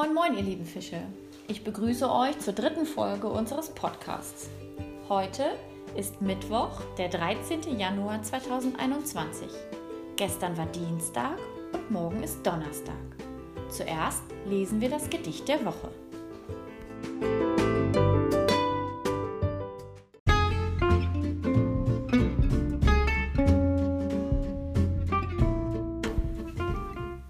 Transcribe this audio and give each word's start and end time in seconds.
Moin, 0.00 0.14
moin, 0.14 0.34
ihr 0.34 0.42
lieben 0.42 0.64
Fische. 0.64 1.02
Ich 1.46 1.62
begrüße 1.62 2.10
euch 2.10 2.38
zur 2.38 2.54
dritten 2.54 2.86
Folge 2.86 3.28
unseres 3.28 3.68
Podcasts. 3.68 4.48
Heute 5.10 5.44
ist 5.94 6.22
Mittwoch, 6.22 6.80
der 6.96 7.10
13. 7.10 7.78
Januar 7.78 8.22
2021. 8.22 9.46
Gestern 10.16 10.56
war 10.56 10.64
Dienstag 10.64 11.36
und 11.74 11.90
morgen 11.90 12.22
ist 12.22 12.42
Donnerstag. 12.46 12.94
Zuerst 13.68 14.22
lesen 14.46 14.80
wir 14.80 14.88
das 14.88 15.10
Gedicht 15.10 15.46
der 15.46 15.62
Woche. 15.66 15.90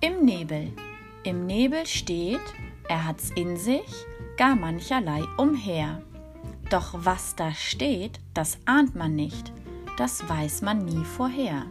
Im 0.00 0.24
Nebel. 0.24 0.70
Im 1.22 1.44
Nebel 1.44 1.86
steht, 1.86 2.40
er 2.88 3.06
hat's 3.06 3.30
in 3.30 3.58
sich, 3.58 4.06
gar 4.38 4.56
mancherlei 4.56 5.22
umher. 5.36 6.00
Doch 6.70 6.94
was 6.94 7.36
da 7.36 7.52
steht, 7.52 8.20
das 8.32 8.56
ahnt 8.64 8.94
man 8.94 9.16
nicht, 9.16 9.52
das 9.98 10.26
weiß 10.26 10.62
man 10.62 10.86
nie 10.86 11.04
vorher. 11.04 11.66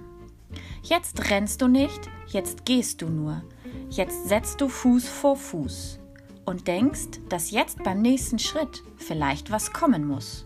Jetzt 0.83 1.31
rennst 1.31 1.63
du 1.63 1.67
nicht, 1.67 2.09
jetzt 2.27 2.63
gehst 2.65 3.01
du 3.01 3.09
nur, 3.09 3.41
jetzt 3.89 4.29
setzt 4.29 4.61
du 4.61 4.69
Fuß 4.69 5.09
vor 5.09 5.35
Fuß 5.35 5.99
und 6.45 6.67
denkst, 6.67 7.19
dass 7.29 7.49
jetzt 7.49 7.83
beim 7.83 8.03
nächsten 8.03 8.37
Schritt 8.37 8.83
vielleicht 8.97 9.49
was 9.49 9.73
kommen 9.73 10.05
muss. 10.05 10.45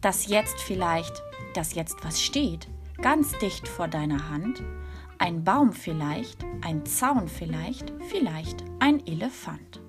Dass 0.00 0.26
jetzt 0.26 0.60
vielleicht, 0.60 1.22
dass 1.54 1.76
jetzt 1.76 2.04
was 2.04 2.20
steht, 2.20 2.66
ganz 3.00 3.30
dicht 3.38 3.68
vor 3.68 3.86
deiner 3.86 4.28
Hand, 4.28 4.62
ein 5.18 5.42
Baum 5.42 5.72
vielleicht, 5.72 6.44
ein 6.62 6.86
Zaun 6.86 7.28
vielleicht, 7.28 7.92
vielleicht 8.08 8.64
ein 8.78 9.04
Elefant. 9.06 9.80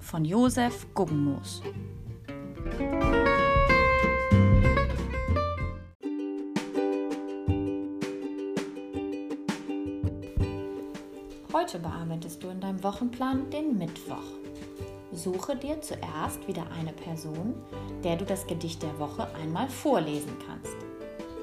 Von 0.00 0.24
Josef 0.24 0.86
Guggenmoos. 0.94 1.62
Heute 11.52 11.78
bearbeitest 11.78 12.42
du 12.42 12.48
in 12.48 12.60
deinem 12.60 12.82
Wochenplan 12.82 13.50
den 13.50 13.78
Mittwoch. 13.78 14.16
Suche 15.12 15.56
dir 15.56 15.80
zuerst 15.80 16.46
wieder 16.48 16.64
eine 16.78 16.92
Person, 16.92 17.54
der 18.02 18.16
du 18.16 18.24
das 18.24 18.46
Gedicht 18.46 18.82
der 18.82 18.98
Woche 18.98 19.28
einmal 19.36 19.68
vorlesen 19.68 20.32
kannst. 20.46 20.76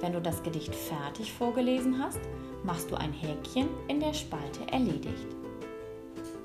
Wenn 0.02 0.14
du 0.14 0.22
das 0.22 0.44
Gedicht 0.44 0.76
fertig 0.76 1.32
vorgelesen 1.32 1.98
hast, 2.00 2.20
machst 2.64 2.92
du 2.92 2.96
ein 2.96 3.14
Häkchen 3.14 3.68
in 3.88 4.00
der 4.00 4.14
Spalte 4.14 4.68
Erledigt. 4.72 5.36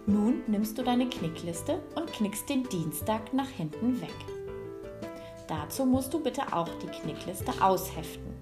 Nun 0.07 0.43
nimmst 0.47 0.79
du 0.79 0.83
deine 0.83 1.09
Knickliste 1.09 1.81
und 1.95 2.13
knickst 2.13 2.49
den 2.49 2.63
Dienstag 2.69 3.33
nach 3.33 3.49
hinten 3.49 4.01
weg. 4.01 4.15
Dazu 5.49 5.85
musst 5.85 6.15
du 6.15 6.21
bitte 6.21 6.53
auch 6.53 6.69
die 6.83 6.87
Knickliste 6.87 7.53
ausheften. 7.61 8.35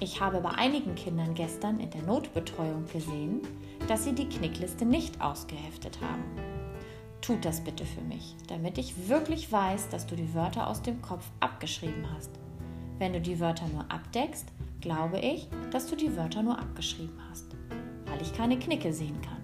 Ich 0.00 0.20
habe 0.20 0.40
bei 0.40 0.50
einigen 0.50 0.94
Kindern 0.94 1.34
gestern 1.34 1.78
in 1.78 1.90
der 1.90 2.02
Notbetreuung 2.02 2.86
gesehen, 2.92 3.40
dass 3.86 4.04
sie 4.04 4.12
die 4.12 4.28
Knickliste 4.28 4.84
nicht 4.84 5.20
ausgeheftet 5.20 6.00
haben. 6.00 6.24
Tut 7.20 7.44
das 7.44 7.60
bitte 7.60 7.86
für 7.86 8.00
mich, 8.00 8.34
damit 8.48 8.78
ich 8.78 9.08
wirklich 9.08 9.52
weiß, 9.52 9.90
dass 9.90 10.06
du 10.06 10.16
die 10.16 10.34
Wörter 10.34 10.66
aus 10.66 10.82
dem 10.82 11.00
Kopf 11.02 11.24
abgeschrieben 11.38 12.04
hast. 12.12 12.30
Wenn 12.98 13.12
du 13.12 13.20
die 13.20 13.38
Wörter 13.38 13.68
nur 13.68 13.84
abdeckst, 13.88 14.46
glaube 14.82 15.18
ich, 15.20 15.48
dass 15.70 15.86
du 15.86 15.96
die 15.96 16.14
Wörter 16.16 16.42
nur 16.42 16.58
abgeschrieben 16.58 17.18
hast, 17.30 17.46
weil 18.06 18.20
ich 18.20 18.34
keine 18.34 18.58
Knicke 18.58 18.92
sehen 18.92 19.18
kann. 19.22 19.38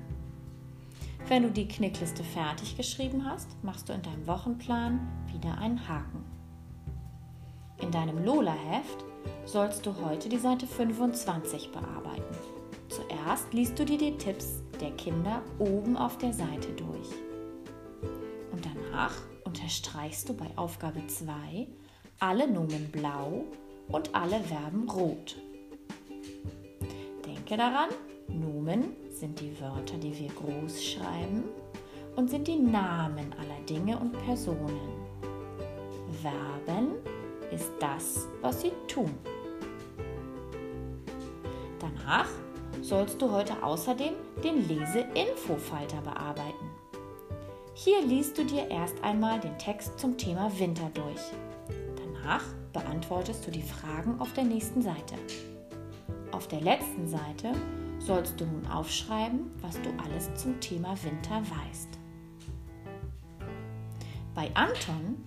Wenn 1.28 1.42
du 1.44 1.50
die 1.50 1.68
Knickliste 1.68 2.22
fertig 2.24 2.76
geschrieben 2.76 3.24
hast, 3.24 3.48
machst 3.62 3.88
du 3.88 3.92
in 3.92 4.02
deinem 4.02 4.26
Wochenplan 4.26 5.00
wieder 5.32 5.56
einen 5.58 5.88
Haken. 5.88 6.24
In 7.80 7.90
deinem 7.90 8.24
Lola-Heft 8.24 9.04
sollst 9.44 9.86
du 9.86 9.94
heute 10.04 10.28
die 10.28 10.38
Seite 10.38 10.66
25 10.66 11.70
bearbeiten. 11.70 12.34
Zuerst 12.88 13.52
liest 13.52 13.78
du 13.78 13.84
dir 13.84 13.98
die 13.98 14.16
Tipps 14.16 14.62
der 14.80 14.90
Kinder 14.92 15.42
oben 15.58 15.96
auf 15.96 16.18
der 16.18 16.32
Seite 16.32 16.68
durch. 16.72 17.08
Und 18.52 18.64
danach 18.64 19.14
unterstreichst 19.44 20.28
du 20.28 20.34
bei 20.34 20.46
Aufgabe 20.56 21.06
2 21.06 21.68
alle 22.20 22.50
Nomen 22.50 22.90
blau 22.90 23.44
und 23.88 24.14
alle 24.14 24.40
Verben 24.40 24.88
rot. 24.88 25.36
Denke 27.24 27.56
daran, 27.56 27.90
Nomen 28.28 28.96
sind 29.10 29.40
die 29.40 29.58
Wörter, 29.60 29.96
die 29.96 30.16
wir 30.18 30.28
groß 30.28 30.84
schreiben 30.84 31.44
und 32.16 32.28
sind 32.30 32.46
die 32.46 32.56
Namen 32.56 33.32
aller 33.38 33.60
Dinge 33.68 33.98
und 33.98 34.12
Personen. 34.24 34.78
Verben 36.22 36.94
ist 37.50 37.72
das, 37.80 38.28
was 38.42 38.60
sie 38.62 38.72
tun. 38.86 39.12
Danach 41.78 42.28
sollst 42.82 43.20
du 43.20 43.30
heute 43.30 43.62
außerdem 43.62 44.14
den 44.42 44.68
Lese-Info-Falter 44.68 46.00
bearbeiten. 46.02 46.70
Hier 47.74 48.02
liest 48.02 48.36
du 48.36 48.44
dir 48.44 48.68
erst 48.70 49.02
einmal 49.02 49.38
den 49.40 49.56
Text 49.58 49.98
zum 49.98 50.18
Thema 50.18 50.50
Winter 50.58 50.90
durch. 50.94 51.32
Danach 51.96 52.44
beantwortest 52.72 53.46
du 53.46 53.50
die 53.50 53.62
Fragen 53.62 54.20
auf 54.20 54.32
der 54.34 54.44
nächsten 54.44 54.82
Seite. 54.82 55.14
Auf 56.32 56.48
der 56.48 56.60
letzten 56.60 57.08
Seite 57.08 57.52
sollst 57.98 58.40
du 58.40 58.46
nun 58.46 58.66
aufschreiben, 58.66 59.50
was 59.60 59.80
du 59.82 59.90
alles 60.04 60.34
zum 60.34 60.60
Thema 60.60 60.94
Winter 61.02 61.40
weißt. 61.40 61.88
Bei 64.34 64.50
Anton, 64.54 65.24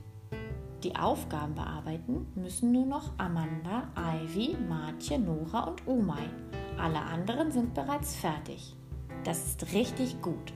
die 0.83 0.95
Aufgaben 0.95 1.53
bearbeiten, 1.53 2.27
müssen 2.35 2.71
nur 2.71 2.85
noch 2.85 3.11
Amanda, 3.17 3.89
Ivy, 3.95 4.55
Martje, 4.69 5.19
Nora 5.19 5.65
und 5.65 5.85
Umay. 5.85 6.29
Alle 6.77 7.01
anderen 7.01 7.51
sind 7.51 7.73
bereits 7.73 8.15
fertig. 8.15 8.75
Das 9.23 9.45
ist 9.45 9.73
richtig 9.73 10.21
gut. 10.21 10.53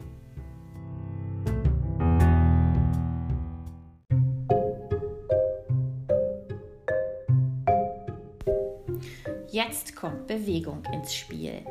Kommt 10.06 10.28
Bewegung 10.28 10.84
ins 10.94 11.16
Spiel. 11.16 11.66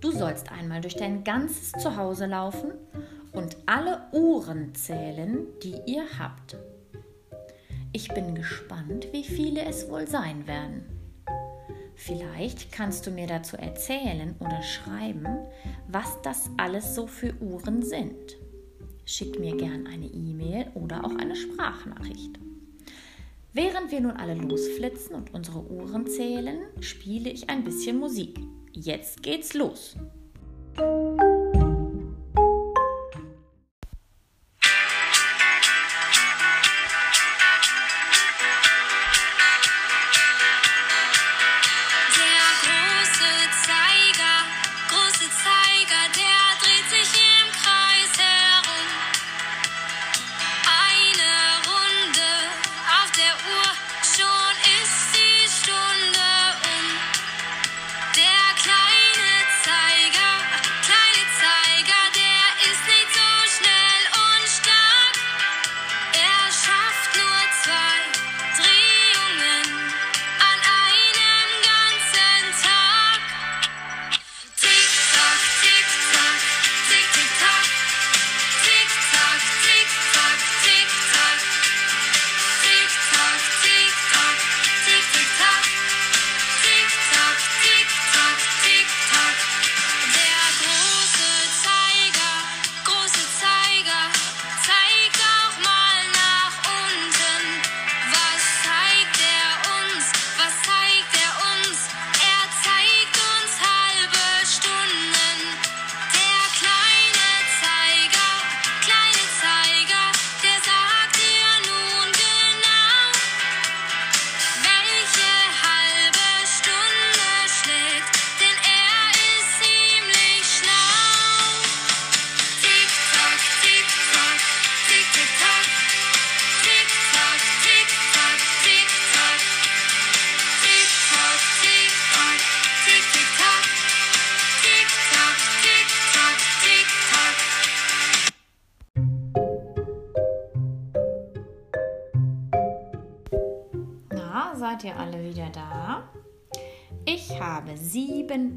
Du 0.00 0.10
sollst 0.10 0.50
einmal 0.50 0.80
durch 0.80 0.96
dein 0.96 1.24
ganzes 1.24 1.72
Zuhause 1.72 2.24
laufen 2.24 2.72
und 3.32 3.58
alle 3.66 4.00
Uhren 4.12 4.74
zählen, 4.74 5.46
die 5.62 5.74
ihr 5.84 6.04
habt. 6.18 6.56
Ich 7.92 8.08
bin 8.14 8.34
gespannt, 8.34 9.08
wie 9.12 9.24
viele 9.24 9.62
es 9.66 9.90
wohl 9.90 10.08
sein 10.08 10.46
werden. 10.46 10.86
Vielleicht 11.96 12.72
kannst 12.72 13.06
du 13.06 13.10
mir 13.10 13.26
dazu 13.26 13.58
erzählen 13.58 14.34
oder 14.38 14.62
schreiben, 14.62 15.26
was 15.86 16.22
das 16.22 16.48
alles 16.56 16.94
so 16.94 17.06
für 17.06 17.34
Uhren 17.42 17.82
sind. 17.82 18.38
Schick 19.04 19.38
mir 19.38 19.54
gern 19.54 19.86
eine 19.86 20.06
E-Mail 20.06 20.70
oder 20.72 21.04
auch 21.04 21.14
eine 21.14 21.36
Sprachnachricht. 21.36 22.38
Während 23.56 23.90
wir 23.90 24.02
nun 24.02 24.10
alle 24.10 24.34
losflitzen 24.34 25.16
und 25.16 25.32
unsere 25.32 25.60
Uhren 25.60 26.06
zählen, 26.06 26.66
spiele 26.80 27.30
ich 27.30 27.48
ein 27.48 27.64
bisschen 27.64 27.98
Musik. 27.98 28.38
Jetzt 28.74 29.22
geht's 29.22 29.54
los. 29.54 29.96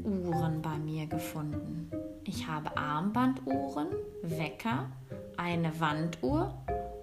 Uhren 0.04 0.62
bei 0.62 0.78
mir 0.78 1.06
gefunden. 1.06 1.90
Ich 2.24 2.46
habe 2.46 2.76
Armbanduhren, 2.76 3.88
Wecker, 4.22 4.86
eine 5.36 5.72
Wanduhr 5.80 6.54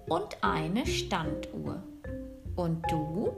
und 0.08 0.38
eine 0.42 0.86
Standuhr. 0.86 1.82
Und 2.56 2.82
du? 2.90 3.32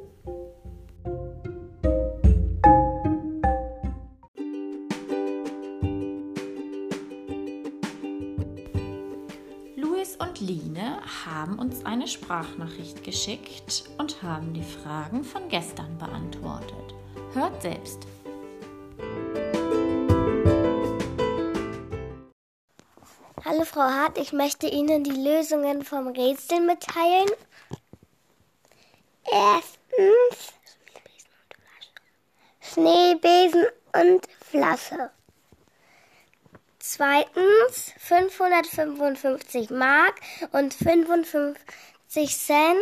Luis 9.77 10.17
und 10.17 10.41
Line 10.41 11.01
haben 11.27 11.59
uns 11.59 11.85
eine 11.85 12.07
Sprachnachricht 12.07 13.05
geschickt 13.05 13.85
und 13.99 14.23
haben 14.23 14.55
die 14.55 14.63
Fragen 14.63 15.25
von 15.25 15.49
gestern 15.49 15.99
beantwortet. 15.99 16.95
Hört 17.33 17.61
selbst. 17.63 18.07
Hallo 23.43 23.65
Frau 23.65 23.81
Hart, 23.81 24.19
ich 24.19 24.35
möchte 24.35 24.67
Ihnen 24.67 25.03
die 25.03 25.13
Lösungen 25.13 25.83
vom 25.83 26.09
Rätsel 26.09 26.61
mitteilen. 26.61 27.31
Erstens 29.25 30.53
Schneebesen 32.61 33.65
und 33.95 34.29
Flasche. 34.45 35.11
Zweitens 36.79 37.95
555 37.99 39.71
Mark 39.71 40.21
und 40.53 40.75
55 40.75 42.37
Cent. 42.37 42.77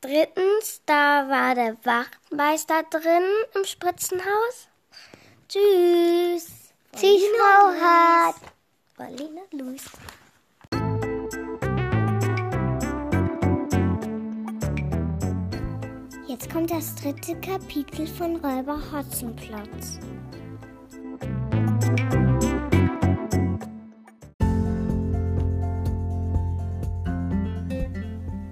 Drittens, 0.00 0.82
da 0.84 1.28
war 1.28 1.54
der 1.54 1.76
Wachtmeister 1.84 2.82
drin 2.90 3.22
im 3.54 3.64
Spritzenhaus. 3.64 4.68
Tschüss. 5.48 6.48
Tschüss, 6.96 7.22
Frau 7.38 7.80
Hart. 7.80 8.51
Paulina 9.02 9.42
Luis. 9.50 9.84
Jetzt 16.28 16.48
kommt 16.48 16.70
das 16.70 16.94
dritte 16.94 17.34
Kapitel 17.40 18.06
von 18.06 18.36
Räuber 18.36 18.78
Hotzenplotz. 18.92 19.98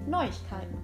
Neuigkeiten. 0.05 0.77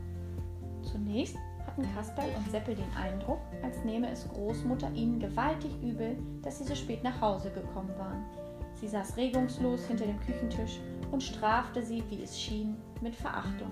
Zunächst 0.81 1.35
hatten 1.65 1.83
Kasperl 1.93 2.29
und 2.37 2.49
Seppel 2.51 2.75
den 2.75 2.95
Eindruck, 2.95 3.41
als 3.63 3.83
nehme 3.83 4.09
es 4.09 4.29
Großmutter 4.29 4.89
ihnen 4.93 5.19
gewaltig 5.19 5.71
übel, 5.81 6.17
dass 6.41 6.59
sie 6.59 6.63
so 6.63 6.75
spät 6.75 7.03
nach 7.03 7.19
Hause 7.19 7.51
gekommen 7.51 7.93
waren. 7.97 8.46
Sie 8.79 8.87
saß 8.87 9.17
regungslos 9.17 9.85
hinter 9.85 10.05
dem 10.05 10.19
Küchentisch 10.21 10.79
und 11.11 11.23
strafte 11.23 11.81
sie, 11.81 12.03
wie 12.09 12.23
es 12.23 12.39
schien, 12.39 12.77
mit 13.01 13.15
Verachtung. 13.15 13.71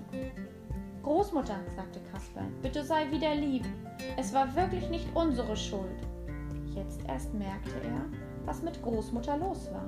Großmutter, 1.02 1.56
sagte 1.76 2.00
Kasperl, 2.12 2.48
bitte 2.62 2.84
sei 2.84 3.08
wieder 3.12 3.34
lieb. 3.36 3.64
Es 4.16 4.34
war 4.34 4.54
wirklich 4.56 4.88
nicht 4.90 5.06
unsere 5.14 5.56
Schuld. 5.56 6.02
Jetzt 6.74 7.00
erst 7.06 7.32
merkte 7.34 7.76
er, 7.84 8.04
was 8.44 8.62
mit 8.62 8.82
Großmutter 8.82 9.36
los 9.38 9.70
war. 9.72 9.86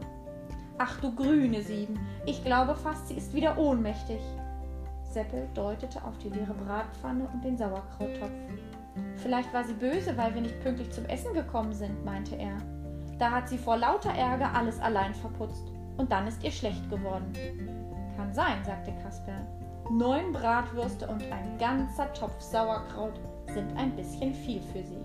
Ach 0.78 1.00
du 1.00 1.12
grüne 1.12 1.60
Sieben, 1.62 1.98
ich 2.24 2.44
glaube 2.44 2.76
fast, 2.76 3.08
sie 3.08 3.14
ist 3.14 3.34
wieder 3.34 3.58
ohnmächtig. 3.58 4.20
Seppel 5.02 5.48
deutete 5.54 6.04
auf 6.04 6.16
die 6.18 6.28
leere 6.28 6.54
Bratpfanne 6.54 7.28
und 7.32 7.44
den 7.44 7.58
Sauerkrauttopf. 7.58 8.30
Vielleicht 9.16 9.52
war 9.52 9.64
sie 9.64 9.74
böse, 9.74 10.16
weil 10.16 10.32
wir 10.34 10.42
nicht 10.42 10.60
pünktlich 10.60 10.90
zum 10.90 11.06
Essen 11.06 11.34
gekommen 11.34 11.72
sind, 11.72 12.04
meinte 12.04 12.36
er. 12.36 12.58
Da 13.18 13.32
hat 13.32 13.48
sie 13.48 13.58
vor 13.58 13.76
lauter 13.76 14.14
Ärger 14.14 14.54
alles 14.54 14.80
allein 14.80 15.14
verputzt. 15.14 15.72
Und 15.96 16.12
dann 16.12 16.28
ist 16.28 16.44
ihr 16.44 16.52
schlecht 16.52 16.88
geworden. 16.88 17.32
Kann 18.16 18.32
sein, 18.32 18.64
sagte 18.64 18.92
Kasperl. 19.02 19.46
Neun 19.90 20.32
Bratwürste 20.32 21.08
und 21.08 21.22
ein 21.32 21.58
ganzer 21.58 22.12
Topf 22.12 22.40
Sauerkraut 22.40 23.18
sind 23.46 23.76
ein 23.76 23.96
bisschen 23.96 24.34
viel 24.34 24.60
für 24.60 24.84
sie. 24.84 25.00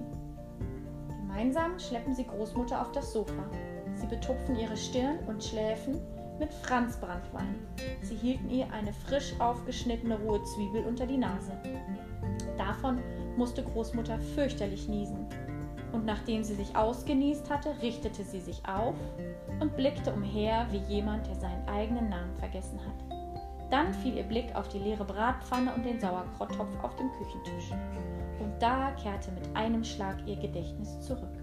Gemeinsam 1.07 1.79
schleppen 1.79 2.13
sie 2.13 2.27
Großmutter 2.27 2.79
auf 2.79 2.91
das 2.91 3.13
Sofa. 3.13 3.49
Sie 3.95 4.07
betupfen 4.07 4.55
ihre 4.55 4.77
Stirn 4.77 5.19
und 5.25 5.43
Schläfen 5.43 5.99
mit 6.37 6.53
Franzbranntwein. 6.53 7.55
Sie 8.01 8.15
hielten 8.15 8.49
ihr 8.49 8.71
eine 8.71 8.93
frisch 8.93 9.33
aufgeschnittene 9.39 10.19
rohe 10.19 10.43
Zwiebel 10.43 10.85
unter 10.85 11.07
die 11.07 11.17
Nase. 11.17 11.53
Davon 12.57 12.99
musste 13.37 13.63
Großmutter 13.63 14.19
fürchterlich 14.19 14.87
niesen 14.87 15.27
und 15.93 16.05
nachdem 16.05 16.43
sie 16.43 16.55
sich 16.55 16.75
ausgenießt 16.75 17.49
hatte, 17.49 17.73
richtete 17.81 18.23
sie 18.23 18.41
sich 18.41 18.61
auf 18.67 18.95
und 19.59 19.75
blickte 19.77 20.11
umher 20.11 20.67
wie 20.71 20.93
jemand, 20.93 21.27
der 21.27 21.35
seinen 21.35 21.67
eigenen 21.67 22.09
Namen 22.09 22.35
vergessen 22.39 22.79
hat. 22.79 23.17
Dann 23.71 23.93
fiel 23.93 24.17
ihr 24.17 24.23
Blick 24.23 24.53
auf 24.55 24.67
die 24.67 24.79
leere 24.79 25.05
Bratpfanne 25.05 25.73
und 25.73 25.85
den 25.85 25.99
Sauerkrauttopf 25.99 26.83
auf 26.83 26.95
dem 26.95 27.11
Küchentisch. 27.13 27.71
Und 28.39 28.53
da 28.59 28.91
kehrte 28.91 29.31
mit 29.31 29.55
einem 29.55 29.83
Schlag 29.83 30.17
ihr 30.27 30.35
Gedächtnis 30.35 30.99
zurück. 31.01 31.37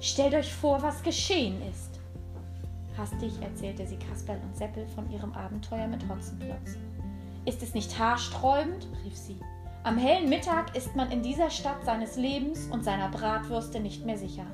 Stellt 0.00 0.34
euch 0.34 0.52
vor, 0.52 0.82
was 0.82 1.02
geschehen 1.02 1.60
ist. 1.70 2.00
Hastig 2.96 3.40
erzählte 3.40 3.86
sie 3.86 3.96
Kasperl 3.96 4.40
und 4.42 4.56
Seppel 4.56 4.86
von 4.88 5.10
ihrem 5.10 5.32
Abenteuer 5.32 5.86
mit 5.86 6.06
Hotzenplotz. 6.08 6.76
Ist 7.44 7.62
es 7.62 7.74
nicht 7.74 7.98
haarsträubend? 7.98 8.86
rief 9.04 9.16
sie. 9.16 9.38
Am 9.82 9.96
hellen 9.96 10.28
Mittag 10.28 10.76
ist 10.76 10.94
man 10.94 11.10
in 11.10 11.22
dieser 11.22 11.48
Stadt 11.48 11.86
seines 11.86 12.16
Lebens 12.16 12.68
und 12.70 12.84
seiner 12.84 13.08
Bratwürste 13.08 13.80
nicht 13.80 14.04
mehr 14.04 14.18
sicher. 14.18 14.44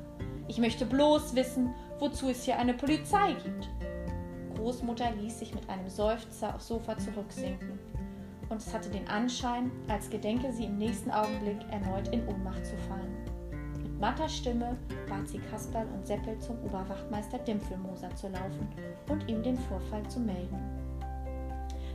Ich 0.47 0.57
möchte 0.57 0.85
bloß 0.85 1.35
wissen, 1.35 1.73
wozu 1.99 2.29
es 2.29 2.45
hier 2.45 2.57
eine 2.57 2.73
Polizei 2.73 3.33
gibt. 3.33 3.69
Großmutter 4.55 5.11
ließ 5.11 5.39
sich 5.39 5.53
mit 5.53 5.69
einem 5.69 5.89
Seufzer 5.89 6.55
aufs 6.55 6.69
Sofa 6.69 6.97
zurücksinken, 6.97 7.77
und 8.47 8.61
es 8.61 8.73
hatte 8.73 8.89
den 8.89 9.05
Anschein, 9.09 9.69
als 9.89 10.09
gedenke 10.09 10.53
sie 10.53 10.63
im 10.63 10.77
nächsten 10.77 11.11
Augenblick 11.11 11.59
erneut 11.71 12.07
in 12.13 12.25
Ohnmacht 12.25 12.65
zu 12.65 12.77
fallen. 12.87 13.17
Mit 13.83 13.99
matter 13.99 14.29
Stimme 14.29 14.77
bat 15.09 15.27
sie 15.27 15.39
Kasperl 15.39 15.87
und 15.93 16.07
Seppel 16.07 16.39
zum 16.39 16.57
Oberwachtmeister 16.63 17.39
Dimpfelmoser 17.39 18.15
zu 18.15 18.29
laufen 18.29 18.65
und 19.09 19.27
ihm 19.27 19.43
den 19.43 19.57
Vorfall 19.57 20.07
zu 20.07 20.21
melden. 20.21 20.57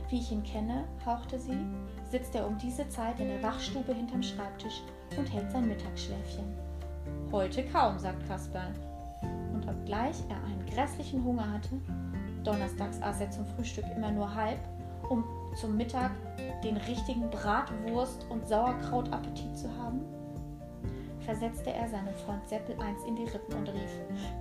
Wie 0.09 0.19
ich 0.19 0.31
ihn 0.31 0.43
kenne, 0.43 0.83
hauchte 1.05 1.39
sie, 1.39 1.57
sitzt 2.11 2.35
er 2.35 2.45
um 2.45 2.57
diese 2.57 2.87
Zeit 2.89 3.19
in 3.19 3.29
der 3.29 3.41
Wachstube 3.41 3.93
hinterm 3.93 4.21
Schreibtisch 4.21 4.81
und 5.17 5.31
hält 5.31 5.51
sein 5.51 5.67
Mittagsschläfchen. 5.67 6.45
Heute 7.31 7.63
kaum, 7.65 7.97
sagt 7.97 8.27
Kasperl. 8.27 8.73
Und 9.53 9.67
obgleich 9.67 10.17
er 10.29 10.37
einen 10.43 10.65
grässlichen 10.65 11.23
Hunger 11.23 11.51
hatte, 11.51 11.79
donnerstags 12.43 13.01
aß 13.01 13.21
er 13.21 13.31
zum 13.31 13.45
Frühstück 13.45 13.85
immer 13.95 14.11
nur 14.11 14.33
halb, 14.33 14.59
um 15.09 15.23
zum 15.55 15.77
Mittag 15.77 16.11
den 16.63 16.77
richtigen 16.77 17.29
Bratwurst- 17.29 18.25
und 18.29 18.47
Sauerkrautappetit 18.47 19.57
zu 19.57 19.69
haben, 19.77 20.01
versetzte 21.19 21.71
er 21.71 21.89
seinem 21.89 22.13
Freund 22.25 22.47
Seppel 22.47 22.79
eins 22.79 23.03
in 23.07 23.15
die 23.15 23.25
Rippen 23.25 23.55
und 23.55 23.69
rief: 23.69 23.91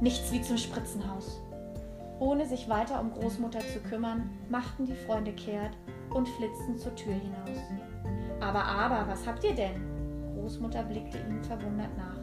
Nichts 0.01 0.33
wie 0.33 0.43
zum 0.43 0.57
Spritzenhaus. 0.57 1.41
Ohne 2.23 2.47
sich 2.47 2.69
weiter 2.69 3.01
um 3.01 3.13
Großmutter 3.13 3.59
zu 3.59 3.81
kümmern, 3.81 4.31
machten 4.49 4.87
die 4.87 4.95
Freunde 4.95 5.33
kehrt 5.33 5.77
und 6.15 6.29
flitzten 6.29 6.79
zur 6.79 6.95
Tür 6.95 7.15
hinaus. 7.15 7.59
Aber, 8.41 8.65
aber, 8.65 9.09
was 9.09 9.27
habt 9.27 9.43
ihr 9.43 9.57
denn? 9.57 9.83
Großmutter 10.37 10.85
blickte 10.85 11.19
ihnen 11.19 11.43
verwundert 11.43 11.91
nach. 11.97 12.21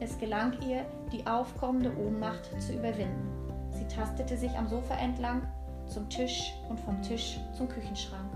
Es 0.00 0.18
gelang 0.18 0.54
ihr, 0.66 0.86
die 1.12 1.26
aufkommende 1.26 1.94
Ohnmacht 1.94 2.58
zu 2.58 2.72
überwinden. 2.72 3.28
Sie 3.68 3.86
tastete 3.86 4.34
sich 4.38 4.50
am 4.56 4.66
Sofa 4.66 4.94
entlang 4.94 5.42
zum 5.88 6.08
Tisch 6.08 6.54
und 6.70 6.80
vom 6.80 7.02
Tisch 7.02 7.38
zum 7.52 7.68
Küchenschrank. 7.68 8.30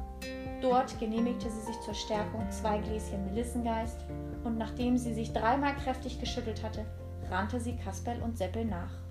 Dort 0.60 1.00
genehmigte 1.00 1.48
sie 1.48 1.62
sich 1.62 1.80
zur 1.80 1.94
Stärkung 1.94 2.50
zwei 2.50 2.80
Gläschen 2.80 3.24
Melissengeist 3.24 4.04
und 4.44 4.58
nachdem 4.58 4.98
sie 4.98 5.14
sich 5.14 5.32
dreimal 5.32 5.74
kräftig 5.76 6.20
geschüttelt 6.20 6.62
hatte, 6.62 6.84
rannte 7.30 7.60
sie 7.60 7.76
Kasperl 7.76 8.20
und 8.20 8.36
Seppel 8.36 8.66
nach. 8.66 9.07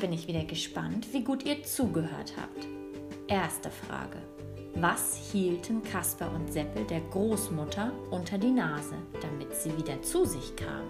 Bin 0.00 0.12
ich 0.14 0.26
wieder 0.26 0.44
gespannt, 0.44 1.12
wie 1.12 1.22
gut 1.22 1.44
ihr 1.44 1.62
zugehört 1.62 2.32
habt. 2.40 2.66
Erste 3.28 3.70
Frage. 3.70 4.16
Was 4.74 5.30
hielten 5.30 5.82
Kasper 5.82 6.30
und 6.34 6.50
Seppel 6.50 6.84
der 6.84 7.00
Großmutter 7.00 7.92
unter 8.10 8.38
die 8.38 8.50
Nase, 8.50 8.94
damit 9.20 9.54
sie 9.54 9.76
wieder 9.76 10.00
zu 10.00 10.24
sich 10.24 10.56
kam? 10.56 10.84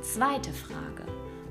Zweite 0.00 0.52
Frage. 0.52 1.04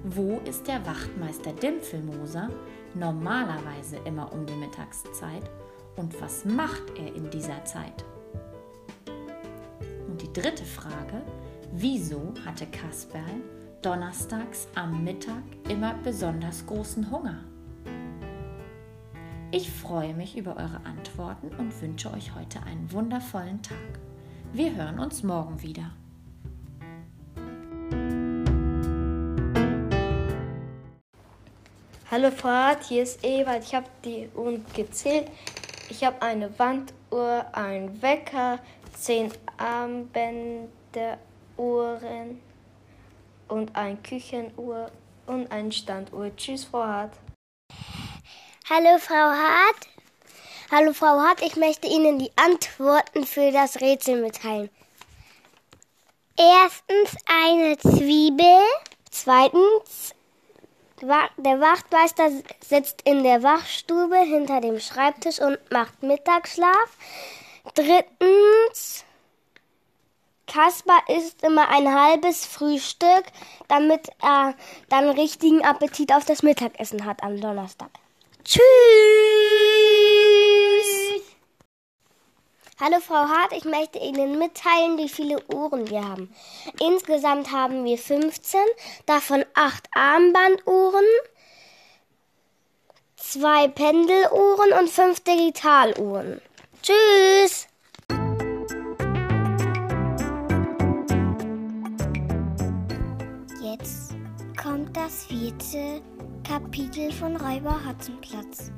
Wo 0.04 0.42
ist 0.46 0.68
der 0.68 0.86
Wachtmeister 0.86 1.54
Dimpfelmoser 1.54 2.50
normalerweise 2.94 3.98
immer 4.04 4.32
um 4.34 4.46
die 4.46 4.56
Mittagszeit 4.56 5.50
und 5.96 6.20
was 6.22 6.44
macht 6.44 6.84
er 6.98 7.16
in 7.16 7.30
dieser 7.30 7.64
Zeit? 7.64 8.04
Und 10.10 10.22
die 10.22 10.34
dritte 10.34 10.66
Frage. 10.66 11.22
Wieso 11.72 12.34
hatte 12.46 12.68
Kasperl 12.68 13.42
donnerstags 13.84 14.70
am 14.76 15.04
Mittag 15.04 15.44
immer 15.68 15.94
besonders 16.04 16.66
großen 16.66 17.12
Hunger. 17.12 17.44
Ich 19.52 19.70
freue 19.70 20.14
mich 20.14 20.38
über 20.38 20.56
eure 20.56 20.82
Antworten 20.86 21.50
und 21.58 21.80
wünsche 21.82 22.12
euch 22.12 22.34
heute 22.34 22.64
einen 22.64 22.92
wundervollen 22.92 23.62
Tag. 23.62 23.78
Wir 24.54 24.74
hören 24.74 25.00
uns 25.00 25.22
morgen 25.22 25.62
wieder. 25.62 25.92
Hallo 32.10 32.32
Fahrt, 32.32 32.86
hier 32.86 33.04
ist 33.04 33.24
Ewald. 33.24 33.64
Ich 33.64 33.76
habe 33.76 33.88
die 34.06 34.30
Uhren 34.34 34.66
gezählt. 34.74 35.30
Ich 35.90 36.04
habe 36.06 36.22
eine 36.22 36.58
Wanduhr, 36.58 37.46
einen 37.52 38.02
Wecker, 38.02 38.60
zehn 38.94 39.30
Armbänder, 39.58 41.18
Uhren 41.58 42.40
und 43.54 43.76
eine 43.76 43.98
Küchenuhr 43.98 44.92
und 45.28 45.52
eine 45.52 45.72
Standuhr. 45.72 46.36
Tschüss, 46.36 46.66
Frau 46.66 46.84
Hart. 46.84 47.14
Hallo, 48.68 48.98
Frau 48.98 49.14
Hart. 49.14 49.88
Hallo, 50.72 50.94
Frau 50.94 51.20
Hart. 51.20 51.42
Ich 51.44 51.56
möchte 51.56 51.88
Ihnen 51.88 52.18
die 52.18 52.32
Antworten 52.36 53.26
für 53.26 53.52
das 53.52 53.80
Rätsel 53.80 54.22
mitteilen. 54.22 54.72
Erstens 56.36 57.16
eine 57.28 57.78
Zwiebel. 57.78 58.62
Zweitens, 59.12 60.16
der 61.00 61.62
Wachtmeister 61.62 62.32
sitzt 62.66 63.04
in 63.04 63.22
der 63.22 63.44
Wachstube 63.44 64.18
hinter 64.18 64.62
dem 64.62 64.80
Schreibtisch 64.80 65.40
und 65.40 65.60
macht 65.70 66.02
Mittagsschlaf. 66.02 66.98
Drittens, 67.76 69.06
Kaspar 70.48 71.02
isst 71.08 71.44
immer 71.44 71.70
ein 71.70 71.94
halbes 71.94 72.46
Frühstück, 72.46 73.26
damit 73.68 74.10
er 74.22 74.56
dann 74.90 75.10
richtigen 75.10 75.64
Appetit 75.64 76.14
auf 76.14 76.26
das 76.26 76.44
Mittagessen 76.44 77.06
hat 77.06 77.24
am 77.24 77.40
Donnerstag. 77.40 77.90
Tschüss! 78.44 78.64
Hallo 82.80 83.00
Frau 83.00 83.16
Hart, 83.16 83.54
ich 83.54 83.64
möchte 83.64 84.00
Ihnen 84.00 84.38
mitteilen, 84.38 84.98
wie 84.98 85.08
viele 85.08 85.42
Uhren 85.48 85.90
wir 85.90 86.04
haben. 86.04 86.36
Insgesamt 86.82 87.52
haben 87.52 87.86
wir 87.86 87.98
15, 87.98 88.60
davon 89.06 89.46
8 89.54 89.86
Armbanduhren, 89.94 91.06
2 93.16 93.70
Pendeluhren 93.70 94.74
und 94.74 94.90
5 94.90 95.22
Digitaluhren. 95.22 96.42
Tschüss! 96.82 97.68
Kommt 104.74 104.98
das 104.98 105.26
vierte 105.26 106.02
Kapitel 106.44 107.12
von 107.12 107.36
Räuber 107.36 107.80
Hotzenplatz. 107.88 108.72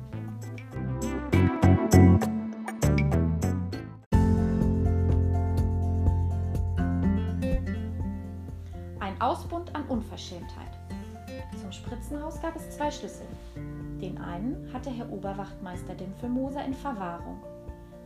Ein 9.00 9.18
Ausbund 9.22 9.74
an 9.74 9.88
Unverschämtheit. 9.88 10.68
Zum 11.58 11.72
Spritzenhaus 11.72 12.42
gab 12.42 12.54
es 12.56 12.76
zwei 12.76 12.90
Schlüssel. 12.90 13.26
Den 13.54 14.18
einen 14.18 14.70
hatte 14.74 14.90
Herr 14.90 15.10
Oberwachtmeister 15.10 15.94
Dimpfelmoser 15.94 16.62
in 16.62 16.74
Verwahrung. 16.74 17.40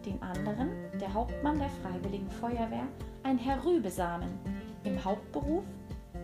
Den 0.07 0.23
anderen, 0.23 0.71
der 1.01 1.13
Hauptmann 1.13 1.59
der 1.59 1.71
Freiwilligen 1.83 2.31
Feuerwehr, 2.31 2.87
ein 3.25 3.37
Herr 3.37 3.65
Rübesamen, 3.65 4.39
im 4.85 5.05
Hauptberuf 5.05 5.65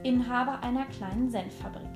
Inhaber 0.06 0.62
einer 0.62 0.84
kleinen 0.84 1.28
Senffabrik. 1.28 1.90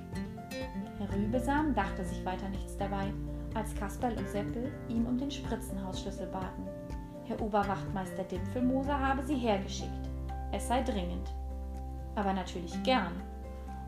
Herr 0.99 1.17
Rübesam 1.17 1.73
dachte 1.77 2.05
sich 2.05 2.25
weiter 2.25 2.49
nichts 2.49 2.77
dabei, 2.77 3.13
als 3.55 3.73
Kasperl 3.77 4.19
und 4.19 4.29
Seppel 4.29 4.73
ihn 4.89 5.07
um 5.07 5.17
den 5.17 5.31
Spritzenhausschlüssel 5.31 6.27
baten. 6.27 6.67
Herr 7.27 7.41
Oberwachtmeister 7.41 8.25
Dimpfelmoser 8.25 8.99
habe 8.99 9.23
sie 9.23 9.37
hergeschickt. 9.37 10.11
Es 10.51 10.67
sei 10.67 10.83
dringend. 10.83 11.33
Aber 12.17 12.33
natürlich 12.33 12.83
gern. 12.83 13.13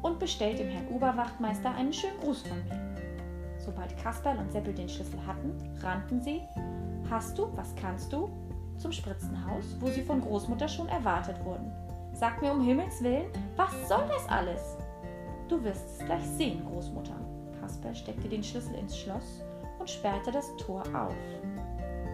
Und 0.02 0.20
bestellt 0.20 0.60
dem 0.60 0.68
Herrn 0.68 0.86
Oberwachtmeister 0.86 1.74
einen 1.74 1.92
schönen 1.92 2.20
Gruß 2.20 2.42
von 2.42 2.62
mir. 2.62 2.80
Sobald 3.58 3.96
Kasperl 3.96 4.38
und 4.38 4.52
Seppel 4.52 4.72
den 4.72 4.88
Schlüssel 4.88 5.18
hatten, 5.26 5.52
rannten 5.82 6.22
sie, 6.22 6.42
hast 7.10 7.36
du, 7.36 7.48
was 7.56 7.74
kannst 7.74 8.12
du, 8.12 8.30
zum 8.78 8.92
Spritzenhaus, 8.92 9.76
wo 9.80 9.88
sie 9.88 10.02
von 10.02 10.20
Großmutter 10.20 10.68
schon 10.68 10.88
erwartet 10.88 11.44
wurden. 11.44 11.72
Sag 12.22 12.40
mir 12.40 12.52
um 12.52 12.60
Himmels 12.60 13.02
willen, 13.02 13.26
was 13.56 13.72
soll 13.88 14.04
das 14.06 14.28
alles? 14.28 14.76
Du 15.48 15.60
wirst 15.64 15.84
es 15.88 16.06
gleich 16.06 16.22
sehen, 16.22 16.64
Großmutter. 16.64 17.16
Kasper 17.60 17.92
steckte 17.92 18.28
den 18.28 18.44
Schlüssel 18.44 18.76
ins 18.76 18.96
Schloss 18.96 19.42
und 19.80 19.90
sperrte 19.90 20.30
das 20.30 20.56
Tor 20.56 20.84
auf. 20.94 21.16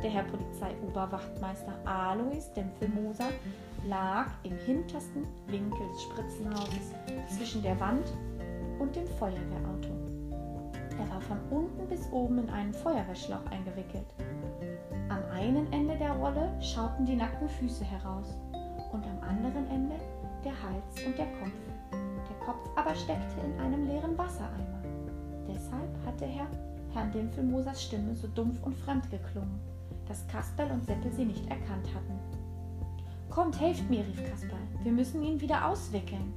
Der 0.03 0.09
Herr 0.09 0.23
Polizeioberwachtmeister 0.23 1.75
Alois 1.85 2.51
Dempfelmoser 2.57 3.29
lag 3.87 4.29
im 4.45 4.57
hintersten 4.57 5.27
Winkel 5.47 5.87
des 5.87 6.03
Spritzenhauses 6.05 6.95
zwischen 7.37 7.63
der 7.63 7.79
Wand 7.79 8.11
und 8.79 8.97
dem 8.97 9.07
Feuerwehrauto. 9.07 9.91
Er 10.99 11.11
war 11.11 11.21
von 11.21 11.39
unten 11.51 11.87
bis 11.87 12.11
oben 12.13 12.39
in 12.39 12.49
einen 12.49 12.73
Feuerwehrschlauch 12.73 13.45
eingewickelt. 13.51 14.07
Am 15.11 15.23
einen 15.35 15.71
Ende 15.71 15.99
der 15.99 16.13
Rolle 16.13 16.51
schauten 16.63 17.05
die 17.05 17.17
nackten 17.17 17.51
Füße 17.51 17.85
heraus 17.85 18.39
und 18.93 19.05
am 19.05 19.29
anderen 19.29 19.69
Ende 19.71 19.97
der 20.45 20.53
Hals 20.53 21.07
und 21.07 21.17
der 21.19 21.27
Kopf. 21.41 21.53
Kopf 22.49 22.71
aber 22.77 22.95
steckte 22.95 23.41
in 23.45 23.61
einem 23.61 23.87
leeren 23.87 24.17
Wassereimer. 24.17 24.81
Deshalb 25.47 26.07
hatte 26.07 26.25
Herr 26.25 26.47
Herrn 26.95 27.13
Dimpfelmosers 27.13 27.83
Stimme 27.83 28.17
so 28.17 28.27
dumpf 28.29 28.63
und 28.63 28.75
fremd 28.75 29.11
geklungen, 29.11 29.61
dass 30.09 30.27
Kasperl 30.29 30.71
und 30.71 30.83
Seppel 30.83 31.13
sie 31.13 31.27
nicht 31.27 31.45
erkannt 31.51 31.87
hatten. 31.95 32.19
Kommt, 33.29 33.61
helft 33.61 33.91
mir, 33.91 34.01
rief 34.01 34.25
Kasperl, 34.31 34.67
wir 34.83 34.93
müssen 34.93 35.23
ihn 35.23 35.39
wieder 35.43 35.69
auswickeln. 35.69 36.33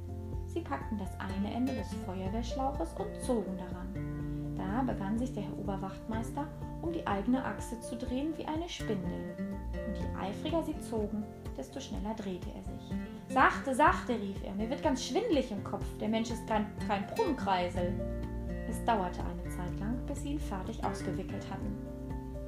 Sie 0.48 0.60
packten 0.60 0.98
das 0.98 1.18
eine 1.18 1.54
Ende 1.54 1.72
des 1.72 1.88
Feuerwehrschlauches 2.04 2.90
und 2.98 3.24
zogen 3.24 3.56
daran. 3.56 4.54
Da 4.54 4.82
begann 4.92 5.18
sich 5.18 5.32
der 5.32 5.44
Herr 5.44 5.58
Oberwachtmeister 5.58 6.46
um 6.82 6.92
die 6.92 7.06
eigene 7.06 7.44
Achse 7.44 7.80
zu 7.80 7.96
drehen 7.96 8.36
wie 8.36 8.44
eine 8.44 8.68
Spindel. 8.68 9.34
Und 9.38 9.96
je 9.96 10.20
eifriger 10.20 10.62
sie 10.62 10.78
zogen, 10.80 11.24
desto 11.56 11.80
schneller 11.80 12.14
drehte 12.14 12.48
er 12.54 12.62
sich. 12.62 12.92
Sachte, 13.28 13.74
sachte, 13.74 14.12
rief 14.14 14.42
er, 14.44 14.52
mir 14.54 14.68
wird 14.68 14.82
ganz 14.82 15.04
schwindlig 15.04 15.50
im 15.50 15.64
Kopf, 15.64 15.86
der 15.98 16.08
Mensch 16.08 16.30
ist 16.30 16.46
kein, 16.46 16.66
kein 16.86 17.06
Brummkreisel. 17.06 17.92
Es 18.68 18.84
dauerte 18.84 19.20
eine 19.20 19.48
Zeit 19.48 19.78
lang, 19.80 19.96
bis 20.06 20.22
sie 20.22 20.32
ihn 20.32 20.40
fertig 20.40 20.84
ausgewickelt 20.84 21.44
hatten. 21.50 21.76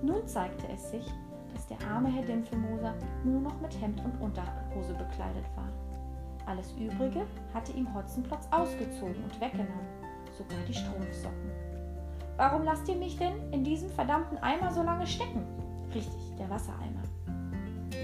Nun 0.03 0.27
zeigte 0.27 0.67
es 0.73 0.91
sich, 0.91 1.07
dass 1.55 1.67
der 1.69 1.81
arme 1.89 2.11
Herr 2.11 2.25
Dimpfelmoser 2.25 2.95
nur 3.25 3.41
noch 3.41 3.61
mit 3.61 3.81
Hemd 3.81 4.05
und 4.05 4.21
Unterhose 4.21 4.95
bekleidet 4.95 5.45
war. 5.55 5.69
Alles 6.47 6.73
Übrige 6.73 7.27
hatte 7.55 7.73
ihm 7.73 7.93
Hotzenplotz 7.95 8.47
ausgezogen 8.51 9.23
und 9.25 9.41
weggenommen, 9.41 9.87
sogar 10.37 10.59
die 10.69 10.75
Strumpfsocken. 10.75 11.54
Warum 12.37 12.65
lasst 12.65 12.89
ihr 12.89 12.97
mich 12.97 13.17
denn 13.17 13.35
in 13.53 13.63
diesem 13.63 13.89
verdammten 13.91 14.39
Eimer 14.39 14.71
so 14.73 14.83
lange 14.83 15.07
stecken? 15.07 15.47
Richtig, 15.95 16.35
der 16.37 16.51
Wassereimer. 16.51 17.03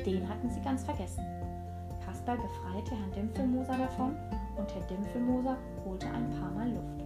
Den 0.07 0.29
hatten 0.29 0.49
sie 0.49 0.61
ganz 0.61 0.85
vergessen. 0.85 1.25
Kasperl 2.05 2.37
befreite 2.37 2.95
Herrn 2.95 3.13
Dimpfelmoser 3.13 3.77
davon 3.77 4.15
und 4.57 4.73
Herr 4.73 4.83
Dimpfelmoser 4.83 5.57
holte 5.85 6.07
ein 6.07 6.31
paar 6.31 6.51
Mal 6.53 6.71
Luft. 6.71 7.05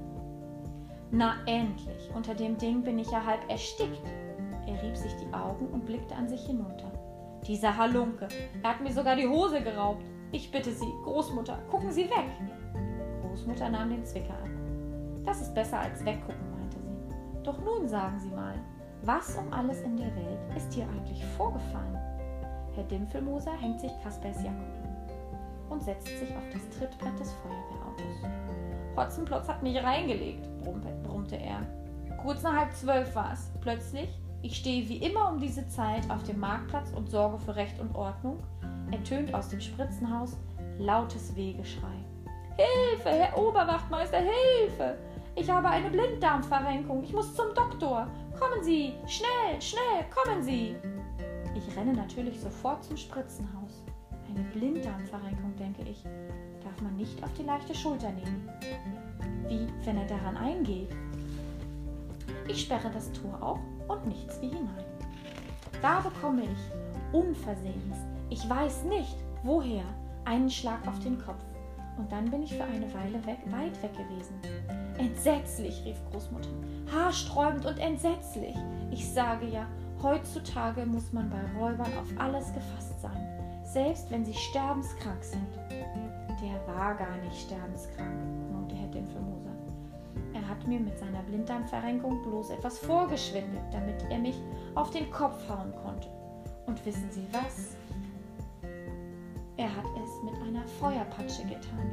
Na 1.10 1.36
endlich, 1.46 2.10
unter 2.14 2.34
dem 2.34 2.58
Ding 2.58 2.82
bin 2.82 2.98
ich 2.98 3.10
ja 3.10 3.24
halb 3.24 3.48
erstickt. 3.50 4.02
Er 4.66 4.82
rieb 4.82 4.96
sich 4.96 5.12
die 5.16 5.32
Augen 5.32 5.66
und 5.68 5.86
blickte 5.86 6.14
an 6.14 6.28
sich 6.28 6.44
hinunter. 6.46 6.90
Dieser 7.46 7.76
Halunke, 7.76 8.28
er 8.62 8.70
hat 8.70 8.80
mir 8.80 8.92
sogar 8.92 9.16
die 9.16 9.28
Hose 9.28 9.62
geraubt. 9.62 10.04
Ich 10.32 10.50
bitte 10.50 10.72
Sie, 10.72 10.92
Großmutter, 11.04 11.58
gucken 11.70 11.92
Sie 11.92 12.04
weg. 12.04 12.30
Großmutter 13.22 13.68
nahm 13.68 13.90
den 13.90 14.04
Zwicker 14.04 14.34
ab. 14.34 14.48
Das 15.24 15.40
ist 15.40 15.54
besser 15.54 15.80
als 15.80 16.04
weggucken. 16.04 16.53
Doch 17.44 17.58
nun 17.58 17.86
sagen 17.86 18.18
Sie 18.18 18.30
mal, 18.30 18.54
was 19.02 19.36
um 19.36 19.52
alles 19.52 19.82
in 19.82 19.98
der 19.98 20.14
Welt 20.16 20.56
ist 20.56 20.72
hier 20.72 20.88
eigentlich 20.88 21.22
vorgefallen? 21.36 21.98
Herr 22.74 22.84
Dimpfelmoser 22.84 23.52
hängt 23.52 23.80
sich 23.80 23.92
Kaspers 24.02 24.42
Jacke 24.42 24.64
um 24.82 25.72
und 25.72 25.82
setzt 25.82 26.06
sich 26.06 26.30
auf 26.34 26.42
das 26.52 26.78
Trittbrett 26.78 27.18
des 27.20 27.32
Feuerwehrautos. 27.34 28.96
Hotzenplotz 28.96 29.48
hat 29.48 29.62
mich 29.62 29.82
reingelegt, 29.82 30.48
brummte 30.62 31.36
er. 31.36 31.60
Kurz 32.22 32.42
nach 32.42 32.54
halb 32.54 32.72
zwölf 32.74 33.14
war 33.14 33.32
es. 33.32 33.50
Plötzlich, 33.60 34.08
ich 34.40 34.56
stehe 34.56 34.88
wie 34.88 34.98
immer 34.98 35.30
um 35.30 35.38
diese 35.38 35.68
Zeit 35.68 36.10
auf 36.10 36.22
dem 36.22 36.40
Marktplatz 36.40 36.90
und 36.92 37.10
sorge 37.10 37.38
für 37.38 37.56
Recht 37.56 37.78
und 37.78 37.94
Ordnung, 37.94 38.42
ertönt 38.90 39.34
aus 39.34 39.48
dem 39.48 39.60
Spritzenhaus 39.60 40.38
lautes 40.78 41.36
Wehgeschrei. 41.36 42.04
Hilfe, 42.56 43.10
Herr 43.10 43.36
Oberwachtmeister, 43.36 44.18
Hilfe! 44.18 44.96
Ich 45.36 45.50
habe 45.50 45.68
eine 45.68 45.90
Blinddarmverrenkung. 45.90 47.02
Ich 47.02 47.12
muss 47.12 47.34
zum 47.34 47.52
Doktor. 47.54 48.06
Kommen 48.38 48.62
Sie! 48.62 48.94
Schnell, 49.06 49.60
schnell, 49.60 50.04
kommen 50.14 50.42
Sie! 50.42 50.76
Ich 51.56 51.76
renne 51.76 51.92
natürlich 51.92 52.40
sofort 52.40 52.84
zum 52.84 52.96
Spritzenhaus. 52.96 53.82
Eine 54.28 54.44
Blinddarmverrenkung, 54.52 55.56
denke 55.56 55.82
ich, 55.82 56.04
darf 56.62 56.80
man 56.82 56.96
nicht 56.96 57.22
auf 57.22 57.32
die 57.38 57.42
leichte 57.42 57.74
Schulter 57.74 58.10
nehmen. 58.12 58.48
Wie, 59.48 59.66
wenn 59.84 59.98
er 59.98 60.06
daran 60.06 60.36
eingeht? 60.36 60.90
Ich 62.46 62.62
sperre 62.62 62.90
das 62.92 63.10
Tor 63.12 63.36
auf 63.42 63.60
und 63.88 64.06
nichts 64.06 64.40
wie 64.40 64.48
hinein. 64.48 64.84
Da 65.82 66.00
bekomme 66.00 66.42
ich 66.42 67.12
unversehens, 67.12 67.98
ich 68.30 68.48
weiß 68.48 68.84
nicht 68.84 69.16
woher, 69.42 69.84
einen 70.24 70.50
Schlag 70.50 70.86
auf 70.86 70.98
den 71.00 71.18
Kopf. 71.18 71.44
Und 71.98 72.10
dann 72.10 72.30
bin 72.30 72.42
ich 72.42 72.54
für 72.54 72.64
eine 72.64 72.92
Weile 72.94 73.24
weg, 73.26 73.38
weit 73.50 73.80
weg 73.82 73.92
gewesen. 73.92 74.83
Entsetzlich, 74.98 75.84
rief 75.84 75.96
Großmutter. 76.10 76.48
Haarsträubend 76.92 77.66
und 77.66 77.78
entsetzlich. 77.78 78.54
Ich 78.90 79.08
sage 79.12 79.46
ja, 79.46 79.66
heutzutage 80.02 80.86
muss 80.86 81.12
man 81.12 81.30
bei 81.30 81.60
Räubern 81.60 81.90
auf 81.98 82.08
alles 82.18 82.52
gefasst 82.52 83.00
sein, 83.00 83.62
selbst 83.64 84.10
wenn 84.10 84.24
sie 84.24 84.34
sterbenskrank 84.34 85.22
sind. 85.24 85.48
Der 86.40 86.74
war 86.74 86.94
gar 86.94 87.16
nicht 87.18 87.40
sterbenskrank, 87.40 88.14
knurrte 88.48 88.74
Herr 88.76 88.88
Dimpfelmoser. 88.88 89.50
Er 90.34 90.46
hat 90.48 90.66
mir 90.68 90.78
mit 90.78 90.98
seiner 90.98 91.22
Blinddarmverrenkung 91.22 92.22
bloß 92.22 92.50
etwas 92.50 92.78
vorgeschwindelt, 92.78 93.64
damit 93.72 94.04
er 94.10 94.18
mich 94.18 94.36
auf 94.74 94.90
den 94.90 95.10
Kopf 95.10 95.48
hauen 95.48 95.72
konnte. 95.82 96.08
Und 96.66 96.84
wissen 96.86 97.10
Sie 97.10 97.26
was? 97.32 97.76
Er 99.56 99.68
hat 99.74 99.86
es 100.02 100.22
mit 100.24 100.34
einer 100.42 100.66
Feuerpatsche 100.66 101.42
getan. 101.44 101.90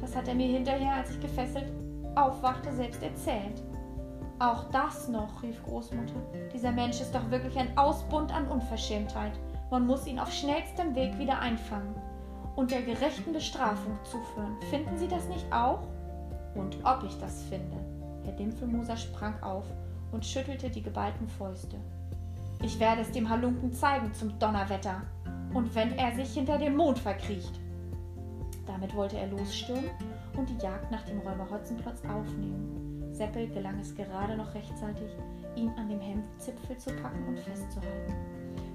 Das 0.00 0.14
hat 0.14 0.28
er 0.28 0.34
mir 0.34 0.48
hinterher, 0.48 0.96
als 0.96 1.10
ich 1.10 1.20
gefesselt 1.20 1.72
aufwachte, 2.16 2.72
selbst 2.72 3.02
erzählt. 3.02 3.62
Auch 4.38 4.64
das 4.70 5.08
noch, 5.08 5.42
rief 5.42 5.62
Großmutter. 5.64 6.20
Dieser 6.52 6.72
Mensch 6.72 7.00
ist 7.00 7.14
doch 7.14 7.30
wirklich 7.30 7.56
ein 7.58 7.76
Ausbund 7.78 8.34
an 8.34 8.48
Unverschämtheit. 8.48 9.32
Man 9.70 9.86
muss 9.86 10.06
ihn 10.06 10.18
auf 10.18 10.32
schnellstem 10.32 10.94
Weg 10.94 11.18
wieder 11.18 11.38
einfangen 11.38 11.94
und 12.56 12.70
der 12.70 12.82
gerechten 12.82 13.32
Bestrafung 13.32 13.96
zuführen. 14.04 14.56
Finden 14.70 14.96
Sie 14.98 15.08
das 15.08 15.28
nicht 15.28 15.46
auch? 15.52 15.80
Und 16.54 16.76
ob 16.84 17.02
ich 17.04 17.18
das 17.18 17.42
finde. 17.44 17.76
Herr 18.24 18.32
Dimpfelmoser 18.32 18.96
sprang 18.96 19.40
auf 19.42 19.64
und 20.12 20.24
schüttelte 20.24 20.70
die 20.70 20.82
geballten 20.82 21.28
Fäuste. 21.28 21.76
Ich 22.62 22.78
werde 22.78 23.02
es 23.02 23.10
dem 23.10 23.28
Halunken 23.28 23.72
zeigen 23.72 24.12
zum 24.14 24.38
Donnerwetter. 24.38 25.02
Und 25.52 25.74
wenn 25.74 25.96
er 25.98 26.14
sich 26.14 26.32
hinter 26.34 26.58
dem 26.58 26.76
Mond 26.76 26.98
verkriecht. 26.98 27.60
Damit 28.66 28.94
wollte 28.94 29.18
er 29.18 29.26
losstürmen 29.26 29.90
und 30.36 30.48
die 30.48 30.62
Jagd 30.62 30.90
nach 30.90 31.04
dem 31.04 31.18
Räuber 31.20 31.48
Hotzenplotz 31.50 32.02
aufnehmen. 32.04 33.12
Seppel 33.12 33.48
gelang 33.48 33.78
es 33.78 33.94
gerade 33.94 34.36
noch 34.36 34.54
rechtzeitig, 34.54 35.10
ihn 35.56 35.70
an 35.76 35.88
dem 35.88 36.00
Hemdzipfel 36.00 36.76
zu 36.76 36.90
packen 36.96 37.26
und 37.28 37.38
festzuhalten. 37.38 38.14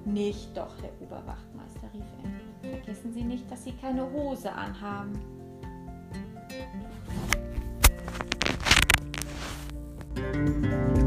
Nicht 0.05 0.55
doch, 0.55 0.73
Herr 0.81 0.91
Oberwachtmeister, 1.01 1.89
rief 1.93 2.05
er. 2.23 2.69
Vergessen 2.69 3.13
Sie 3.13 3.23
nicht, 3.23 3.51
dass 3.51 3.63
Sie 3.63 3.73
keine 3.73 4.09
Hose 4.11 4.51
anhaben. 4.51 5.19
Musik 10.15 10.98